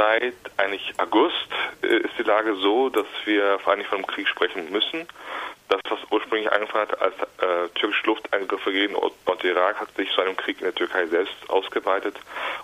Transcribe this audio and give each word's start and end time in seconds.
seit 0.00 0.34
eigentlich 0.56 0.94
August 0.96 1.34
äh, 1.82 1.98
ist 1.98 2.14
die 2.18 2.22
Lage 2.22 2.54
so, 2.56 2.88
dass 2.88 3.06
wir 3.26 3.58
vor 3.58 3.74
allem 3.74 3.84
von 3.84 3.98
einem 3.98 4.06
Krieg 4.06 4.26
sprechen 4.28 4.72
müssen. 4.72 5.06
Das, 5.68 5.80
was 5.90 5.98
ursprünglich 6.10 6.50
angefangen 6.50 6.88
hat 6.88 7.00
als 7.02 7.14
äh, 7.38 7.68
türkische 7.74 8.06
Luftangriffe 8.06 8.72
gegen 8.72 8.94
Nordirak, 8.94 9.78
hat 9.78 9.94
sich 9.96 10.10
zu 10.12 10.22
einem 10.22 10.36
Krieg 10.36 10.58
in 10.58 10.64
der 10.64 10.74
Türkei 10.74 11.06
selbst 11.06 11.34
ausgeweitet. 11.48 12.16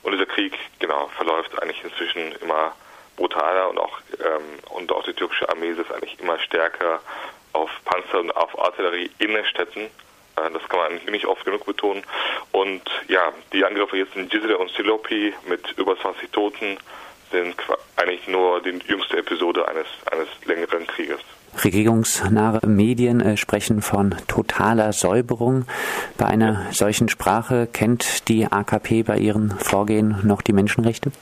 Und 0.03 0.13
dieser 0.13 0.25
Krieg, 0.25 0.55
genau, 0.79 1.09
verläuft 1.17 1.61
eigentlich 1.61 1.85
inzwischen 1.85 2.33
immer 2.41 2.75
brutaler 3.17 3.69
und 3.69 3.79
auch, 3.79 3.99
ähm, 4.19 4.59
und 4.71 4.91
auch 4.93 5.05
die 5.05 5.13
türkische 5.13 5.49
Armee 5.51 5.69
ist 5.69 5.93
eigentlich 5.93 6.19
immer 6.19 6.39
stärker 6.39 7.01
auf 7.53 7.71
Panzer 7.85 8.21
und 8.21 8.35
auf 8.35 8.59
Artillerie 8.59 9.11
in 9.19 9.35
den 9.35 9.45
Städten. 9.45 9.83
Äh, 10.37 10.51
das 10.53 10.67
kann 10.71 10.79
man 10.79 10.91
eigentlich 10.91 11.11
nicht 11.11 11.27
oft 11.27 11.45
genug 11.45 11.67
betonen. 11.67 12.03
Und 12.53 12.83
ja, 13.09 13.33
die 13.53 13.65
Angriffe 13.65 13.99
jetzt 13.99 14.17
in 14.17 14.31
Cizre 14.31 14.57
und 14.57 14.71
Silopi 14.71 15.35
mit 15.47 15.73
über 15.77 15.99
20 15.99 16.33
Toten 16.33 16.79
sind 17.31 17.57
eigentlich 17.97 18.27
nur 18.29 18.63
die 18.63 18.79
jüngste 18.87 19.19
Episode 19.19 19.67
eines, 19.69 19.87
eines 20.11 20.29
längeren 20.45 20.87
Krieges. 20.87 21.21
Regierungsnahe 21.65 22.61
Medien 22.67 23.21
äh, 23.21 23.37
sprechen 23.37 23.81
von 23.83 24.15
totaler 24.29 24.93
Säuberung. 24.93 25.67
Bei 26.19 26.27
einer 26.27 26.67
solchen 26.71 27.09
Sprache 27.09 27.67
kennt 27.73 28.29
die 28.29 28.47
AKP 28.47 29.05
bei 29.05 29.19
ihren 29.19 29.51
Vorgehen 29.59 30.21
noch 30.25 30.43
die 30.43 30.53
Menschenrechte? 30.53 31.13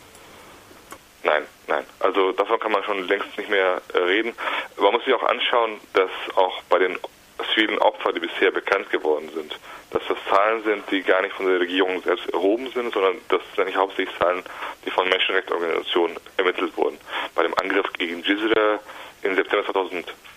Nein, 1.22 1.42
nein. 1.68 1.84
Also 2.00 2.32
davon 2.32 2.58
kann 2.58 2.72
man 2.72 2.82
schon 2.84 3.06
längst 3.06 3.36
nicht 3.38 3.48
mehr 3.48 3.80
äh, 3.92 3.98
reden. 3.98 4.32
Man 4.76 4.92
muss 4.92 5.04
sich 5.04 5.14
auch 5.14 5.22
anschauen, 5.22 5.78
dass 5.92 6.10
auch 6.34 6.62
bei 6.68 6.78
den 6.78 6.96
vielen 7.54 7.78
Opfern, 7.78 8.14
die 8.14 8.20
bisher 8.20 8.50
bekannt 8.50 8.90
geworden 8.90 9.28
sind, 9.34 9.58
dass 9.90 10.02
das 10.08 10.18
Zahlen 10.28 10.62
sind, 10.64 10.84
die 10.90 11.02
gar 11.02 11.22
nicht 11.22 11.34
von 11.34 11.46
der 11.46 11.60
Regierung 11.60 12.02
selbst 12.02 12.28
erhoben 12.30 12.68
sind, 12.70 12.92
sondern 12.92 13.16
das 13.28 13.40
sind 13.54 13.66
nicht 13.66 13.76
hauptsächlich 13.76 14.16
Zahlen, 14.18 14.42
die 14.84 14.90
von 14.90 15.08
Menschenrechtsorganisationen 15.08 16.16
ermittelt 16.36 16.76
wurden. 16.76 16.98
Bei 17.34 17.42
dem 17.42 17.54
Angriff 17.58 17.92
gegen 17.94 18.22
Jizre 18.22 18.80
im 19.22 19.34
September 19.34 19.64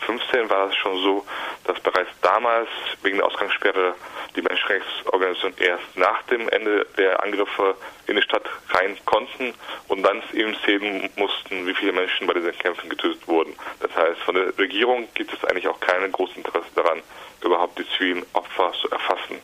2015 0.08 0.50
war 0.50 0.70
es 0.70 0.76
schon 0.78 0.98
so, 1.04 1.26
dass 1.66 1.80
bereits 1.82 2.10
damals 2.22 2.70
wegen 3.04 3.18
der 3.18 3.26
Ausgangssperre 3.26 3.94
die 4.36 4.42
Menschenrechtsorganisationen 4.42 5.58
erst 5.60 5.98
nach 5.98 6.22
dem 6.24 6.48
Ende 6.50 6.86
der 6.98 7.22
Angriffe 7.22 7.76
in 8.08 8.16
die 8.16 8.22
Stadt 8.22 8.46
rein 8.70 8.98
konnten 9.06 9.54
und 9.90 10.04
dann 10.04 10.24
eben 10.34 10.56
sehen 10.66 11.10
mussten, 11.18 11.68
wie 11.68 11.74
viele 11.74 11.92
Menschen 11.92 12.26
bei 12.26 12.34
diesen 12.34 12.58
Kämpfen 12.58 12.90
getötet 12.90 13.28
wurden. 13.28 13.54
Das 13.82 13.94
heißt, 13.96 14.22
von 14.22 14.36
der 14.36 14.58
Regierung 14.58 15.08
gibt 15.14 15.34
es 15.34 15.44
eigentlich 15.44 15.68
auch 15.68 15.80
kein 15.82 16.10
großes 16.12 16.38
Interesse 16.38 16.70
daran, 16.76 17.02
überhaupt 17.44 17.78
die 17.78 17.88
zivilen 17.90 18.26
Opfer 18.34 18.72
zu 18.82 18.90
erfassen, 18.90 19.42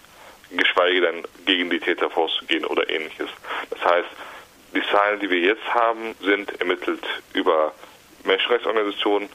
geschweige 0.52 1.02
denn 1.02 1.23
gegen 1.45 1.69
die 1.69 1.80
Täter 1.80 2.09
vorzugehen 2.09 2.66
oder 2.66 2.89
ähnliches. 2.89 3.30
Das 3.69 3.84
heißt, 3.84 4.09
die 4.73 4.84
Zahlen, 4.91 5.19
die 5.19 5.30
wir 5.30 5.39
jetzt 5.39 5.73
haben, 5.73 6.16
sind 6.22 6.59
ermittelt 6.59 7.03
über 7.34 7.73
Menschenrechtsorganisationen 8.23 9.30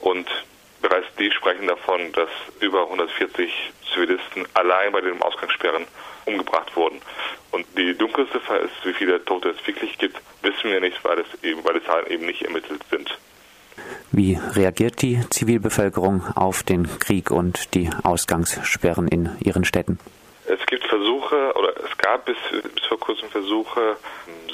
und 0.00 0.28
bereits 0.82 1.06
die 1.18 1.30
sprechen 1.30 1.66
davon, 1.66 2.12
dass 2.12 2.28
über 2.60 2.82
140 2.82 3.72
Zivilisten 3.94 4.46
allein 4.54 4.92
bei 4.92 5.00
den 5.00 5.20
Ausgangssperren 5.22 5.86
umgebracht 6.26 6.74
wurden. 6.76 7.00
Und 7.50 7.66
die 7.76 7.96
dunkelste 7.96 8.40
Fall 8.40 8.60
ist, 8.60 8.84
wie 8.84 8.92
viele 8.92 9.24
Tote 9.24 9.50
es 9.50 9.66
wirklich 9.66 9.96
gibt, 9.98 10.16
wissen 10.42 10.70
wir 10.70 10.80
nicht, 10.80 11.02
weil, 11.04 11.18
es 11.20 11.44
eben, 11.44 11.64
weil 11.64 11.74
die 11.74 11.84
Zahlen 11.84 12.06
eben 12.08 12.26
nicht 12.26 12.42
ermittelt 12.42 12.82
sind. 12.90 13.16
Wie 14.10 14.38
reagiert 14.54 15.00
die 15.00 15.20
Zivilbevölkerung 15.30 16.22
auf 16.36 16.62
den 16.62 16.86
Krieg 16.98 17.30
und 17.30 17.74
die 17.74 17.88
Ausgangssperren 18.02 19.08
in 19.08 19.30
ihren 19.40 19.64
Städten? 19.64 19.98
Es 20.46 20.64
gibt 20.66 20.84
Versuche, 20.84 21.52
oder 21.54 21.72
es 21.84 21.96
gab 21.98 22.26
bis, 22.26 22.36
bis 22.50 22.86
vor 22.86 22.98
kurzem 22.98 23.30
Versuche, 23.30 23.96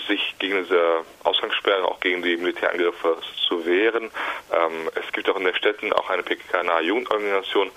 sich 0.08 0.34
gegen 0.38 0.64
diese 0.64 1.04
Ausgangssperren, 1.22 1.84
auch 1.84 2.00
gegen 2.00 2.22
die 2.22 2.36
Militärangriffe 2.36 3.18
zu 3.48 3.64
wehren. 3.64 4.10
Ähm, 4.52 4.90
es 4.94 5.12
gibt 5.12 5.28
auch 5.30 5.36
in 5.36 5.44
den 5.44 5.54
Städten 5.54 5.92
auch 5.92 6.10
eine 6.10 6.22
PKK-nahe 6.22 6.82
Jugendorganisation, 6.82 7.70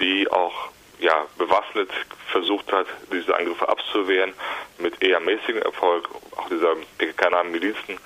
die 0.00 0.28
auch 0.30 0.70
ja, 0.98 1.26
bewaffnet 1.38 1.90
versucht 2.28 2.72
hat, 2.72 2.86
diese 3.12 3.36
Angriffe 3.36 3.68
abzuwehren, 3.68 4.32
mit 4.78 5.02
eher 5.02 5.20
mäßigem 5.20 5.62
Erfolg, 5.62 6.08
auch 6.36 6.48
dieser 6.48 6.74
PKK-nahen 6.98 7.50
Milizen 7.52 7.98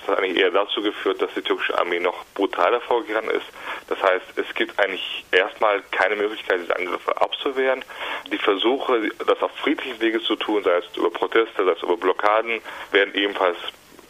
das 0.00 0.16
hat 0.16 0.18
eigentlich 0.18 0.42
eher 0.42 0.50
dazu 0.50 0.82
geführt, 0.82 1.20
dass 1.20 1.32
die 1.34 1.42
türkische 1.42 1.78
Armee 1.78 2.00
noch 2.00 2.24
brutaler 2.34 2.80
vorgegangen 2.80 3.30
ist. 3.30 3.46
Das 3.88 4.02
heißt, 4.02 4.24
es 4.36 4.54
gibt 4.54 4.78
eigentlich 4.78 5.24
erstmal 5.32 5.82
keine 5.90 6.16
Möglichkeit, 6.16 6.60
diese 6.62 6.76
Angriffe 6.76 7.20
abzuwehren. 7.20 7.84
Die 8.32 8.38
Versuche, 8.38 9.10
das 9.26 9.42
auf 9.42 9.50
friedlichen 9.56 10.00
Wege 10.00 10.20
zu 10.20 10.36
tun, 10.36 10.62
sei 10.64 10.78
es 10.78 10.96
über 10.96 11.10
Proteste, 11.10 11.64
sei 11.64 11.72
es 11.72 11.82
über 11.82 11.96
Blockaden, 11.96 12.60
werden 12.92 13.14
ebenfalls 13.14 13.58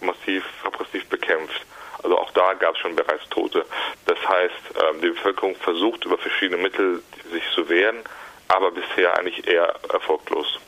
massiv 0.01 0.45
repressiv 0.65 1.07
bekämpft. 1.09 1.65
Also 2.03 2.17
auch 2.19 2.31
da 2.31 2.55
gab 2.55 2.75
es 2.75 2.81
schon 2.81 2.97
bereits 2.97 3.29
Tote. 3.29 3.65
Das 4.07 4.19
heißt, 4.27 4.55
ähm, 4.83 5.01
die 5.03 5.11
Bevölkerung 5.11 5.55
versucht 5.57 6.05
über 6.05 6.17
verschiedene 6.17 6.63
Mittel 6.63 7.03
sich 7.31 7.43
zu 7.55 7.69
wehren, 7.69 8.03
aber 8.49 8.71
bisher 8.71 9.19
eigentlich 9.19 9.47
eher 9.47 9.75
erfolglos. 9.93 10.61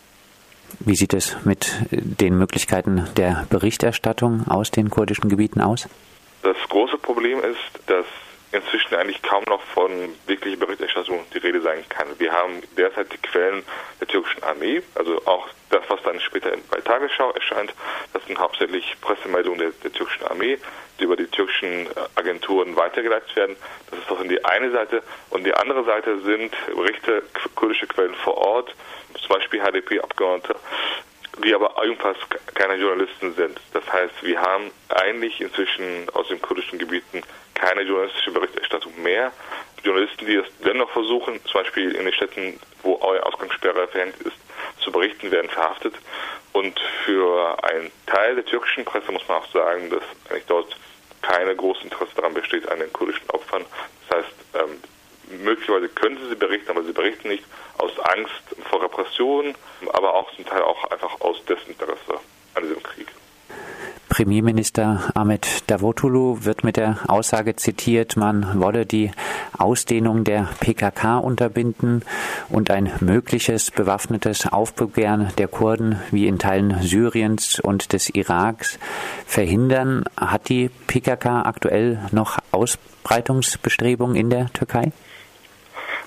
Wie 0.80 0.96
sieht 0.96 1.14
es 1.14 1.36
mit 1.44 1.72
den 1.90 2.38
Möglichkeiten 2.38 3.06
der 3.16 3.46
Berichterstattung 3.50 4.46
aus 4.48 4.70
den 4.70 4.90
kurdischen 4.90 5.28
Gebieten 5.28 5.60
aus? 5.60 5.88
Das 6.42 6.56
große 6.68 6.98
Problem 6.98 7.38
ist, 7.38 7.80
dass 7.86 8.06
inzwischen 8.52 8.94
eigentlich 8.94 9.22
kaum 9.22 9.44
noch 9.48 9.62
von 9.74 9.90
wirklicher 10.26 10.58
Berichterstattung 10.58 11.24
die 11.32 11.38
Rede 11.38 11.60
sein 11.62 11.84
kann. 11.88 12.06
Wir 12.18 12.32
haben 12.32 12.62
derzeit 12.76 13.12
die 13.12 13.18
Quellen 13.18 13.64
der 14.00 14.08
türkischen 14.08 14.42
Armee, 14.42 14.82
also 14.94 15.20
auch 15.26 15.48
das, 15.70 15.82
was 15.88 16.02
dann 16.02 16.20
später 16.20 16.52
bei 16.70 16.80
Tagesschau 16.80 17.30
erscheint, 17.32 17.72
das 18.12 18.24
sind 18.26 18.38
hauptsächlich 18.38 18.96
Pressemeldungen 19.00 19.58
der, 19.58 19.70
der 19.82 19.92
türkischen 19.92 20.26
Armee, 20.26 20.58
die 21.00 21.04
über 21.04 21.16
die 21.16 21.26
türkischen 21.26 21.88
Agenturen 22.14 22.76
weitergeleitet 22.76 23.34
werden. 23.34 23.56
Das 23.90 23.98
ist 24.00 24.10
doch 24.10 24.22
die 24.22 24.44
eine 24.44 24.70
Seite. 24.70 25.02
Und 25.30 25.44
die 25.44 25.54
andere 25.54 25.84
Seite 25.84 26.20
sind 26.20 26.54
Berichte, 26.66 27.22
kurdische 27.54 27.86
Quellen 27.86 28.14
vor 28.16 28.36
Ort, 28.36 28.74
zum 29.18 29.28
Beispiel 29.28 29.60
HDP-Abgeordnete, 29.60 30.56
die 31.42 31.54
aber 31.54 31.74
ebenfalls 31.82 32.18
keine 32.54 32.74
Journalisten 32.74 33.34
sind. 33.34 33.58
Das 33.72 33.90
heißt, 33.90 34.22
wir 34.22 34.40
haben 34.40 34.70
eigentlich 34.90 35.40
inzwischen 35.40 36.08
aus 36.12 36.28
den 36.28 36.40
kurdischen 36.42 36.78
Gebieten 36.78 37.22
keine 37.62 37.82
journalistische 37.82 38.32
Berichterstattung 38.32 38.92
mehr. 39.02 39.32
Journalisten, 39.84 40.26
die 40.26 40.34
es 40.34 40.46
dennoch 40.64 40.90
versuchen, 40.90 41.40
zum 41.44 41.62
Beispiel 41.62 41.92
in 41.92 42.04
den 42.04 42.12
Städten, 42.12 42.58
wo 42.82 42.96
Ausgangssperre 42.96 43.86
verhängt 43.88 44.20
ist, 44.20 44.36
zu 44.80 44.90
berichten, 44.90 45.30
werden 45.30 45.48
verhaftet. 45.48 45.94
Und 46.52 46.78
für 47.04 47.56
einen 47.64 47.90
Teil 48.06 48.34
der 48.34 48.44
türkischen 48.44 48.84
Presse 48.84 49.12
muss 49.12 49.26
man 49.28 49.38
auch 49.38 49.52
sagen, 49.52 49.90
dass 49.90 50.02
eigentlich 50.28 50.46
dort 50.46 50.76
keine 51.22 51.54
große 51.54 51.84
Interesse 51.84 52.10
daran 52.16 52.34
besteht 52.34 52.68
an 52.68 52.80
den 52.80 52.92
kurdischen 52.92 53.30
Opfern. 53.30 53.64
Das 54.08 54.18
heißt, 54.18 54.34
ähm, 54.54 55.42
möglicherweise 55.44 55.88
könnten 55.88 56.28
sie 56.28 56.34
berichten, 56.34 56.70
aber 56.70 56.82
sie 56.82 56.92
berichten 56.92 57.28
nicht 57.28 57.44
aus 57.78 57.96
Angst 58.00 58.42
vor 58.68 58.82
Repression, 58.82 59.54
aber 59.92 60.14
auch 60.14 60.34
zum 60.34 60.44
Teil 60.44 60.62
auch 60.62 60.90
einfach 60.90 61.20
aus 61.20 61.44
Desinteresse 61.44 62.18
an 62.54 62.62
diesem 62.64 62.82
Krieg. 62.82 63.06
Premierminister 64.12 65.10
Ahmed 65.14 65.70
Davutoglu 65.70 66.44
wird 66.44 66.64
mit 66.64 66.76
der 66.76 66.98
Aussage 67.08 67.56
zitiert, 67.56 68.14
man 68.18 68.60
wolle 68.60 68.84
die 68.84 69.10
Ausdehnung 69.56 70.22
der 70.22 70.50
PKK 70.60 71.16
unterbinden 71.16 72.02
und 72.50 72.70
ein 72.70 72.92
mögliches 73.00 73.70
bewaffnetes 73.70 74.52
Aufbegehren 74.52 75.32
der 75.38 75.48
Kurden 75.48 75.98
wie 76.10 76.26
in 76.26 76.38
Teilen 76.38 76.82
Syriens 76.82 77.58
und 77.58 77.94
des 77.94 78.10
Iraks 78.10 78.78
verhindern. 79.26 80.04
Hat 80.20 80.50
die 80.50 80.68
PKK 80.88 81.46
aktuell 81.46 81.98
noch 82.12 82.36
Ausbreitungsbestrebungen 82.50 84.14
in 84.14 84.28
der 84.28 84.52
Türkei? 84.52 84.92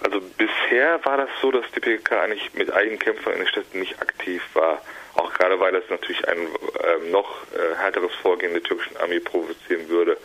Also 0.04 0.22
bisher 0.38 1.00
war 1.06 1.18
das 1.18 1.30
so, 1.42 1.50
dass 1.50 1.66
die 1.76 1.80
PKK 1.80 2.22
eigentlich 2.22 2.54
mit 2.54 2.72
eigenen 2.72 3.00
Kämpfern 3.00 3.34
in 3.34 3.40
den 3.40 3.48
Städten 3.48 3.80
nicht 3.80 4.00
aktiv 4.00 4.44
war. 4.54 4.80
Auch 5.16 5.34
gerade 5.34 5.60
weil 5.60 5.72
das 5.72 5.84
natürlich 5.90 6.28
ein 6.28 6.38
äh, 6.38 7.10
noch 7.12 7.46
härteres 7.78 8.14
Vorgehen 8.22 8.54
der 8.54 8.64
türkischen 8.64 8.98
Armee 8.98 9.20
provozieren 9.20 9.88
würde. 9.90 10.18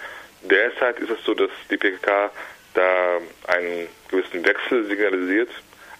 Derzeit 0.43 0.99
ist 0.99 1.11
es 1.11 1.25
so, 1.25 1.35
dass 1.35 1.50
die 1.70 1.76
PKK 1.76 2.31
da 2.75 3.19
einen 3.49 3.88
gewissen 4.11 4.44
Wechsel 4.44 4.87
signalisiert. 4.87 5.50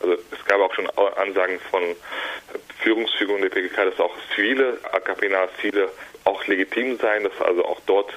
Also 0.01 0.15
es 0.15 0.45
gab 0.47 0.61
auch 0.61 0.73
schon 0.75 0.89
Ansagen 0.91 1.61
von 1.71 1.83
Führungsfiguren 2.83 3.43
der 3.43 3.51
PKK, 3.51 3.87
dass 3.87 4.01
auch 4.01 4.15
zivile 4.35 4.79
AKP-nahe 4.93 5.49
Ziele 5.61 5.91
auch 6.25 6.47
legitim 6.47 6.99
seien, 6.99 7.25
dass 7.25 7.41
also 7.41 7.65
auch 7.65 7.81
dort 7.87 8.13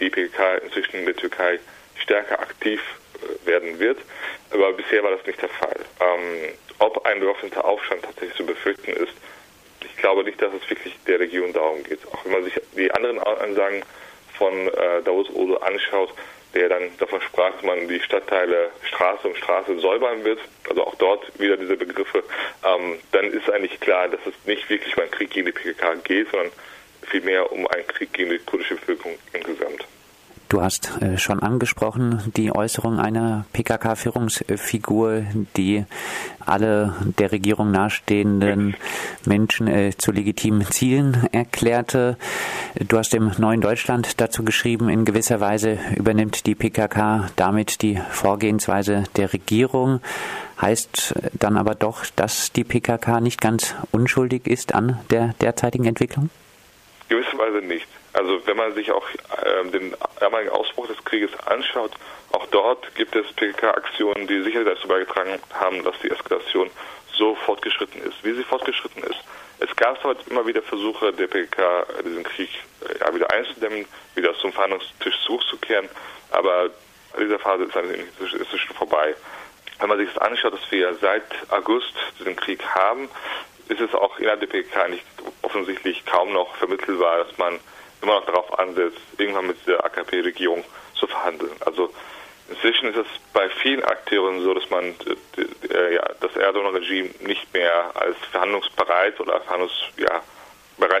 die 0.00 0.10
PKK 0.10 0.56
inzwischen 0.56 0.96
in 0.96 1.06
der 1.06 1.16
Türkei 1.16 1.58
stärker 1.96 2.40
aktiv 2.40 2.80
äh, 3.14 3.46
werden 3.46 3.78
wird. 3.78 3.98
Aber 4.50 4.72
bisher 4.72 5.02
war 5.02 5.10
das 5.10 5.26
nicht 5.26 5.40
der 5.40 5.48
Fall. 5.48 5.76
Ähm, 6.00 6.54
ob 6.78 7.04
ein 7.06 7.20
bewaffneter 7.20 7.64
Aufstand 7.64 8.02
tatsächlich 8.02 8.36
zu 8.36 8.44
befürchten 8.44 8.92
ist, 8.92 9.12
ich 9.84 9.96
glaube 9.96 10.24
nicht, 10.24 10.40
dass 10.40 10.52
es 10.52 10.68
wirklich 10.68 10.94
der 11.06 11.20
Region 11.20 11.52
darum 11.52 11.82
geht. 11.82 12.00
Auch 12.12 12.24
wenn 12.24 12.32
man 12.32 12.44
sich 12.44 12.54
die 12.76 12.90
anderen 12.90 13.18
Ansagen 13.18 13.82
von 14.38 14.52
äh, 14.68 15.02
Davos 15.04 15.28
Odo 15.30 15.56
anschaut, 15.56 16.12
der 16.54 16.68
dann 16.68 16.90
davon 16.98 17.20
sprach, 17.20 17.52
dass 17.52 17.62
man 17.62 17.86
die 17.88 18.00
Stadtteile 18.00 18.70
Straße 18.82 19.28
um 19.28 19.34
Straße 19.34 19.78
säubern 19.78 20.24
wird, 20.24 20.40
also 20.68 20.86
auch 20.86 20.94
dort 20.94 21.38
wieder 21.38 21.56
diese 21.56 21.76
Begriffe, 21.76 22.24
ähm, 22.64 22.98
dann 23.12 23.30
ist 23.32 23.50
eigentlich 23.50 23.78
klar, 23.80 24.08
dass 24.08 24.20
es 24.26 24.34
nicht 24.46 24.68
wirklich 24.70 24.96
um 24.96 25.02
einen 25.02 25.12
Krieg 25.12 25.30
gegen 25.30 25.46
die 25.46 25.52
PKK 25.52 25.96
geht, 26.04 26.30
sondern 26.30 26.50
vielmehr 27.02 27.52
um 27.52 27.66
einen 27.66 27.86
Krieg 27.86 28.12
gegen 28.12 28.30
die 28.30 28.38
kurdische 28.38 28.76
Du 30.48 30.62
hast 30.62 31.02
äh, 31.02 31.18
schon 31.18 31.40
angesprochen 31.40 32.32
die 32.36 32.54
Äußerung 32.54 33.00
einer 33.00 33.46
PKK-Führungsfigur, 33.52 35.24
die 35.56 35.84
alle 36.38 36.94
der 37.18 37.32
Regierung 37.32 37.72
nahestehenden 37.72 38.76
Menschen 39.24 39.66
äh, 39.66 39.90
zu 39.98 40.12
legitimen 40.12 40.64
Zielen 40.70 41.26
erklärte. 41.32 42.16
Du 42.78 42.96
hast 42.96 43.12
im 43.14 43.32
Neuen 43.38 43.60
Deutschland 43.60 44.20
dazu 44.20 44.44
geschrieben, 44.44 44.88
in 44.88 45.04
gewisser 45.04 45.40
Weise 45.40 45.78
übernimmt 45.96 46.46
die 46.46 46.54
PKK 46.54 47.28
damit 47.34 47.82
die 47.82 48.00
Vorgehensweise 48.10 49.02
der 49.16 49.32
Regierung. 49.32 50.00
Heißt 50.60 51.14
dann 51.32 51.56
aber 51.56 51.74
doch, 51.74 52.04
dass 52.14 52.52
die 52.52 52.62
PKK 52.64 53.20
nicht 53.20 53.40
ganz 53.40 53.74
unschuldig 53.90 54.46
ist 54.46 54.76
an 54.76 55.00
der 55.10 55.34
derzeitigen 55.40 55.86
Entwicklung? 55.86 56.30
Gewisserweise 57.08 57.66
nicht. 57.66 57.86
Also 58.16 58.40
wenn 58.46 58.56
man 58.56 58.74
sich 58.74 58.90
auch 58.90 59.04
äh, 59.10 59.70
den 59.70 59.94
damaligen 60.20 60.50
Ausbruch 60.50 60.86
des 60.86 61.04
Krieges 61.04 61.30
anschaut, 61.44 61.92
auch 62.32 62.46
dort 62.46 62.94
gibt 62.94 63.14
es 63.14 63.30
PKK-Aktionen, 63.34 64.26
die 64.26 64.42
sicher 64.42 64.64
dazu 64.64 64.88
beigetragen 64.88 65.38
haben, 65.52 65.84
dass 65.84 65.98
die 66.02 66.10
Eskalation 66.10 66.70
so 67.12 67.34
fortgeschritten 67.34 68.02
ist, 68.02 68.16
wie 68.22 68.32
sie 68.32 68.42
fortgeschritten 68.42 69.02
ist. 69.02 69.20
Es 69.58 69.74
gab 69.76 70.00
zwar 70.00 70.16
immer 70.30 70.46
wieder 70.46 70.62
Versuche 70.62 71.12
der 71.12 71.26
PKK, 71.26 71.86
diesen 72.06 72.24
Krieg 72.24 72.48
äh, 72.88 72.98
ja, 73.00 73.14
wieder 73.14 73.30
einzudämmen, 73.30 73.84
wieder 74.14 74.34
zum 74.38 74.50
Verhandlungstisch 74.50 75.18
zurückzukehren, 75.26 75.88
aber 76.30 76.70
diese 77.20 77.38
Phase 77.38 77.64
ist 77.64 77.76
inzwischen 77.76 78.74
vorbei. 78.74 79.14
Wenn 79.78 79.90
man 79.90 79.98
sich 79.98 80.08
das 80.14 80.22
anschaut, 80.22 80.54
dass 80.54 80.70
wir 80.70 80.94
seit 81.02 81.24
August 81.50 81.92
diesen 82.18 82.34
Krieg 82.34 82.64
haben, 82.64 83.10
ist 83.68 83.80
es 83.80 83.94
auch 83.94 84.18
innerhalb 84.18 84.40
der 84.40 84.46
PKK 84.46 84.84
eigentlich 84.84 85.04
offensichtlich 85.42 86.04
kaum 86.06 86.32
noch 86.32 86.56
vermittelbar, 86.56 87.24
dass 87.24 87.36
man 87.36 87.60
immer 88.06 88.20
noch 88.20 88.26
darauf 88.26 88.58
ansetzt, 88.58 89.00
irgendwann 89.18 89.48
mit 89.48 89.66
der 89.66 89.84
AKP-Regierung 89.84 90.62
zu 90.94 91.08
verhandeln. 91.08 91.50
Also 91.64 91.92
inzwischen 92.48 92.90
ist 92.90 92.98
es 92.98 93.06
bei 93.32 93.48
vielen 93.50 93.82
Akteuren 93.82 94.42
so, 94.42 94.54
dass 94.54 94.70
man 94.70 94.84
äh, 94.84 95.74
äh 95.74 95.94
ja, 95.96 96.08
das 96.20 96.36
Erdogan-Regime 96.36 97.10
nicht 97.20 97.52
mehr 97.52 97.90
als 97.94 98.16
verhandlungsbereit 98.30 99.18
oder 99.18 99.40
verhandlungs, 99.40 99.72
ja, 99.96 100.22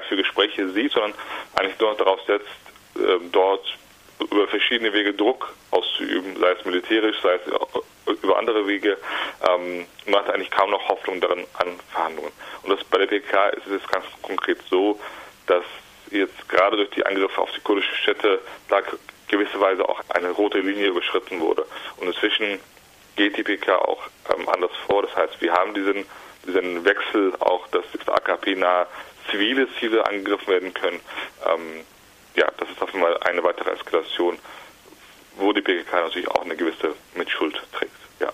für 0.08 0.16
Gespräche 0.16 0.68
sieht, 0.70 0.92
sondern 0.92 1.14
eigentlich 1.54 1.78
nur 1.78 1.94
darauf 1.94 2.20
setzt, 2.26 2.46
äh, 2.96 3.18
dort 3.30 3.64
über 4.18 4.48
verschiedene 4.48 4.92
Wege 4.92 5.14
Druck 5.14 5.54
auszuüben, 5.70 6.36
sei 6.40 6.52
es 6.52 6.64
militärisch, 6.64 7.16
sei 7.22 7.34
es 7.34 8.22
über 8.22 8.38
andere 8.38 8.66
Wege. 8.66 8.96
Ähm, 9.48 9.86
man 10.06 10.20
hat 10.20 10.30
eigentlich 10.34 10.50
kaum 10.50 10.70
noch 10.70 10.88
Hoffnung 10.88 11.20
darin 11.20 11.46
an 11.54 11.78
Verhandlungen. 11.92 12.32
Und 12.62 12.70
das 12.70 12.82
bei 12.84 12.98
der 12.98 13.06
PK 13.06 13.48
ist 13.50 13.66
es 13.66 13.86
ganz 13.88 14.06
konkret 14.22 14.58
so, 14.68 14.98
dass 15.46 15.64
jetzt 16.10 16.48
gerade 16.48 16.76
durch 16.76 16.90
die 16.90 17.04
Angriffe 17.04 17.40
auf 17.40 17.50
die 17.52 17.60
kurdische 17.60 17.94
Städte 17.96 18.40
da 18.68 18.82
gewisserweise 19.28 19.88
auch 19.88 20.02
eine 20.08 20.30
rote 20.30 20.58
Linie 20.58 20.88
überschritten 20.88 21.40
wurde. 21.40 21.66
Und 21.96 22.06
inzwischen 22.08 22.60
geht 23.16 23.36
die 23.36 23.42
PK 23.42 23.76
auch 23.76 24.08
ähm, 24.34 24.48
anders 24.48 24.70
vor. 24.86 25.02
Das 25.02 25.16
heißt, 25.16 25.40
wir 25.40 25.52
haben 25.52 25.74
diesen, 25.74 26.06
diesen 26.46 26.84
Wechsel 26.84 27.34
auch, 27.40 27.66
dass 27.68 27.84
AKP-nahe 28.06 28.86
zivile 29.30 29.68
Ziele 29.78 30.06
angegriffen 30.06 30.48
werden 30.48 30.74
können. 30.74 31.00
Ähm, 31.46 31.84
ja, 32.36 32.46
das 32.58 32.70
ist 32.70 32.80
auf 32.80 32.94
einmal 32.94 33.16
eine 33.18 33.42
weitere 33.42 33.70
Eskalation, 33.72 34.38
wo 35.36 35.52
die 35.52 35.62
PKK 35.62 36.02
natürlich 36.02 36.28
auch 36.28 36.44
eine 36.44 36.56
gewisse 36.56 36.94
Mitschuld 37.14 37.60
trägt. 37.72 37.92
Ja. 38.20 38.32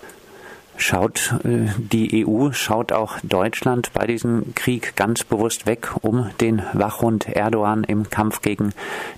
Schaut 0.77 1.33
äh, 1.43 1.69
die 1.77 2.25
EU, 2.25 2.51
schaut 2.51 2.91
auch 2.91 3.17
Deutschland 3.23 3.93
bei 3.93 4.07
diesem 4.07 4.55
Krieg 4.55 4.95
ganz 4.95 5.23
bewusst 5.23 5.65
weg, 5.65 5.89
um 6.01 6.31
den 6.41 6.63
Wachhund 6.73 7.27
Erdogan 7.27 7.83
im 7.83 8.09
Kampf 8.09 8.41
gegen 8.41 8.73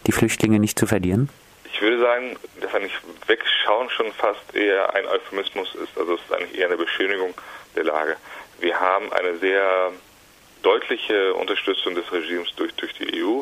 die 0.06 0.12
Flüchtlinge 0.12 0.60
nicht 0.60 0.78
zu 0.78 0.86
verlieren? 0.86 1.30
Ich 1.72 1.81
würde 1.81 2.00
sagen, 2.00 2.36
dass 2.62 2.74
eigentlich 2.74 2.94
Wegschauen 3.28 3.90
schon 3.90 4.12
fast 4.13 4.56
eher 4.56 4.94
ein 4.94 5.06
Euphemismus 5.07 5.75
ist. 5.75 5.98
Also 5.98 6.16
es 6.16 6.22
ist 6.22 6.34
eigentlich 6.34 6.57
eher 6.57 6.68
eine 6.68 6.78
Beschönigung 6.78 7.34
der 7.75 7.86
Lage. 7.86 8.16
Wir 8.60 8.80
haben 8.80 9.12
eine 9.13 9.38
sehr 9.38 9.92
deutliche 10.62 11.34
Unterstützung 11.34 11.96
des 11.96 12.10
Regimes 12.12 12.54
durch, 12.56 12.74
durch 12.75 12.94
die 12.94 13.22
EU. 13.22 13.42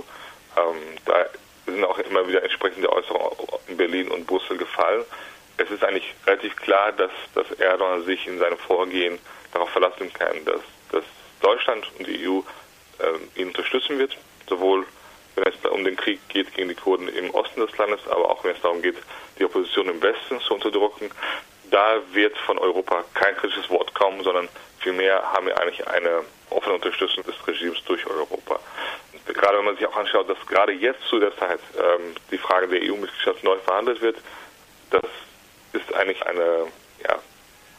Ähm, 0.57 0.77
da 1.05 1.25
sind 1.65 1.83
auch 1.83 1.97
immer 1.99 2.27
wieder 2.27 2.43
entsprechende 2.43 2.91
Äußerungen 2.91 3.37
in 3.67 3.77
Berlin 3.77 4.07
und 4.09 4.27
Brüssel 4.27 4.57
gefallen 4.57 5.03
es 5.57 5.69
ist 5.69 5.83
eigentlich 5.83 6.13
relativ 6.25 6.55
klar, 6.55 6.91
dass, 6.93 7.11
dass 7.35 7.51
Erdogan 7.59 8.03
sich 8.05 8.25
in 8.27 8.39
seinem 8.39 8.57
Vorgehen 8.57 9.19
darauf 9.51 9.69
verlassen 9.69 10.11
kann, 10.13 10.43
dass, 10.45 10.61
dass 10.91 11.03
Deutschland 11.41 11.89
und 11.97 12.07
die 12.07 12.27
EU 12.27 12.39
äh, 12.99 13.39
ihn 13.39 13.47
unterstützen 13.49 13.99
wird, 13.99 14.17
sowohl 14.47 14.85
wenn 15.35 15.51
es 15.51 15.69
um 15.69 15.83
den 15.83 15.95
Krieg 15.95 16.19
geht 16.29 16.53
gegen 16.53 16.69
die 16.69 16.75
Kurden 16.75 17.07
im 17.07 17.31
Osten 17.31 17.61
des 17.61 17.75
Landes, 17.77 17.99
aber 18.07 18.29
auch 18.29 18.43
wenn 18.43 18.55
es 18.55 18.61
darum 18.61 18.81
geht, 18.81 18.97
die 19.39 19.45
Opposition 19.45 19.89
im 19.89 20.01
Westen 20.01 20.39
zu 20.41 20.53
unterdrücken. 20.53 21.09
Da 21.71 22.01
wird 22.11 22.37
von 22.37 22.59
Europa 22.59 23.03
kein 23.15 23.35
kritisches 23.35 23.69
Wort 23.69 23.93
kommen, 23.95 24.23
sondern 24.23 24.47
vielmehr 24.79 25.23
haben 25.31 25.47
wir 25.47 25.59
eigentlich 25.59 25.87
eine 25.87 26.23
offene 26.51 26.75
Unterstützung 26.75 27.23
des 27.23 27.35
Regimes 27.47 27.83
durch 27.85 28.05
Europa. 28.05 28.59
Gerade 29.25 29.57
wenn 29.57 29.65
man 29.65 29.75
sich 29.77 29.87
auch 29.87 29.95
anschaut, 29.95 30.29
dass 30.29 30.37
gerade 30.47 30.73
jetzt 30.73 31.01
zu 31.07 31.19
der 31.19 31.35
Zeit 31.37 31.59
ähm, 31.77 32.13
die 32.29 32.37
Frage 32.37 32.67
der 32.67 32.81
EU-Mitgliedschaft 32.81 33.43
neu 33.43 33.57
verhandelt 33.59 34.01
wird, 34.01 34.17
das 34.91 35.03
ist 35.73 35.93
eigentlich 35.93 36.25
eine, 36.25 36.67
ja, 37.03 37.19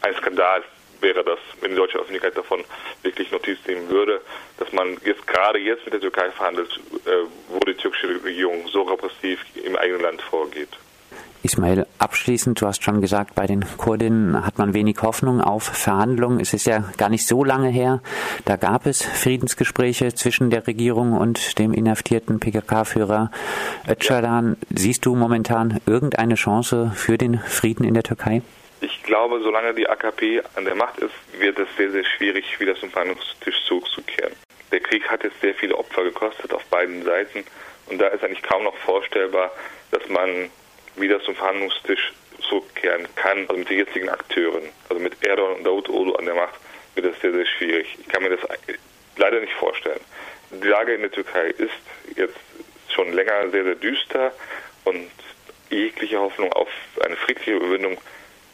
ein 0.01 0.15
Skandal 0.15 0.63
wäre 1.01 1.23
das, 1.23 1.39
wenn 1.61 1.71
die 1.71 1.77
deutsche 1.77 1.97
Öffentlichkeit 1.97 2.37
davon 2.37 2.63
wirklich 3.03 3.31
Notiz 3.31 3.57
nehmen 3.67 3.89
würde, 3.89 4.21
dass 4.57 4.71
man 4.71 4.97
jetzt 5.03 5.25
gerade 5.27 5.59
jetzt 5.59 5.83
mit 5.85 5.93
der 5.93 6.01
Türkei 6.01 6.31
verhandelt, 6.31 6.79
äh, 7.05 7.09
wo 7.49 7.59
die 7.59 7.75
türkische 7.75 8.23
Regierung 8.23 8.67
so 8.67 8.83
repressiv 8.83 9.43
im 9.55 9.75
eigenen 9.75 10.01
Land 10.01 10.21
vorgeht. 10.21 10.69
Ismail, 11.45 11.85
abschließend, 11.99 12.59
du 12.59 12.65
hast 12.65 12.83
schon 12.83 13.01
gesagt, 13.01 13.35
bei 13.35 13.45
den 13.45 13.63
Kurdinnen 13.77 14.43
hat 14.45 14.57
man 14.57 14.73
wenig 14.73 14.97
Hoffnung 15.03 15.41
auf 15.41 15.63
Verhandlungen. 15.63 16.39
Es 16.39 16.53
ist 16.53 16.65
ja 16.65 16.83
gar 16.97 17.09
nicht 17.09 17.27
so 17.27 17.43
lange 17.43 17.69
her. 17.69 18.01
Da 18.45 18.55
gab 18.55 18.87
es 18.87 19.03
Friedensgespräche 19.03 20.15
zwischen 20.15 20.49
der 20.49 20.65
Regierung 20.65 21.13
und 21.13 21.59
dem 21.59 21.71
inhaftierten 21.71 22.39
PKK-Führer 22.39 23.29
Öcalan. 23.87 24.57
Siehst 24.71 25.05
du 25.05 25.15
momentan 25.15 25.79
irgendeine 25.85 26.33
Chance 26.33 26.91
für 26.95 27.19
den 27.19 27.37
Frieden 27.37 27.85
in 27.85 27.93
der 27.93 28.03
Türkei? 28.03 28.41
Ich 28.81 29.03
glaube, 29.03 29.39
solange 29.43 29.75
die 29.75 29.87
AKP 29.87 30.41
an 30.55 30.65
der 30.65 30.75
Macht 30.75 30.97
ist, 30.97 31.13
wird 31.39 31.59
es 31.59 31.67
sehr, 31.77 31.91
sehr 31.91 32.05
schwierig, 32.05 32.59
wieder 32.59 32.75
zum 32.75 32.89
Verhandlungstisch 32.89 33.63
zurückzukehren. 33.67 34.33
Der 34.71 34.79
Krieg 34.79 35.07
hat 35.07 35.23
jetzt 35.23 35.39
sehr 35.41 35.53
viele 35.53 35.77
Opfer 35.77 36.03
gekostet 36.03 36.51
auf 36.55 36.65
beiden 36.65 37.03
Seiten 37.03 37.43
und 37.85 38.01
da 38.01 38.07
ist 38.07 38.23
eigentlich 38.23 38.41
kaum 38.41 38.63
noch 38.63 38.75
vorstellbar, 38.77 39.51
dass 39.91 40.09
man 40.09 40.49
wieder 40.95 41.21
zum 41.21 41.35
Verhandlungstisch 41.35 42.13
zurückkehren 42.47 43.07
kann, 43.15 43.39
also 43.47 43.57
mit 43.57 43.69
den 43.69 43.79
jetzigen 43.79 44.09
Akteuren, 44.09 44.63
also 44.89 45.01
mit 45.01 45.23
Erdogan 45.25 45.57
und 45.57 45.63
Daud 45.63 45.89
Olu 45.89 46.15
an 46.15 46.25
der 46.25 46.35
Macht, 46.35 46.55
wird 46.95 47.07
das 47.07 47.19
sehr, 47.21 47.31
sehr 47.31 47.45
schwierig. 47.45 47.97
Ich 47.99 48.07
kann 48.07 48.23
mir 48.23 48.29
das 48.29 48.39
leider 49.17 49.39
nicht 49.39 49.53
vorstellen. 49.53 49.99
Die 50.51 50.67
Lage 50.67 50.93
in 50.93 51.01
der 51.01 51.11
Türkei 51.11 51.47
ist 51.49 51.71
jetzt 52.15 52.39
schon 52.89 53.11
länger 53.13 53.49
sehr, 53.49 53.63
sehr 53.63 53.75
düster 53.75 54.31
und 54.85 55.09
jegliche 55.69 56.19
Hoffnung 56.19 56.51
auf 56.53 56.69
eine 57.03 57.15
friedliche 57.15 57.55
Überwindung 57.55 57.97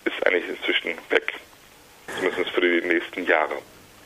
ist 0.06 0.26
eigentlich 0.26 0.48
inzwischen 0.50 0.98
weg. 1.10 1.34
Zumindest 2.16 2.50
für 2.52 2.62
die 2.62 2.88
nächsten 2.88 3.26
Jahre. 3.26 3.58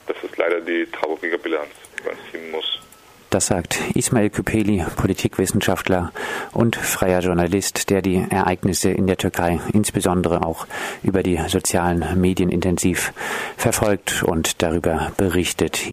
Das 0.08 0.18
ist 0.24 0.38
leider 0.38 0.62
die 0.62 0.86
traurige 0.92 1.38
Bilanz, 1.38 1.72
die 1.98 2.04
man 2.04 2.18
ziehen 2.32 2.52
muss. 2.52 2.80
Das 3.36 3.48
sagt 3.48 3.78
Ismail 3.96 4.30
Küpeli, 4.30 4.86
Politikwissenschaftler 4.96 6.14
und 6.54 6.78
freier 6.78 7.20
Journalist, 7.20 7.90
der 7.90 8.02
die 8.02 8.26
Ereignisse 8.30 8.92
in 8.92 9.08
der 9.08 9.18
Türkei 9.18 9.60
insbesondere 9.74 10.46
auch 10.46 10.68
über 11.04 11.22
die 11.22 11.38
sozialen 11.50 12.06
Medien 12.22 12.48
intensiv 12.50 13.12
verfolgt 13.58 14.24
und 14.24 14.62
darüber 14.64 15.12
berichtet. 15.18 15.82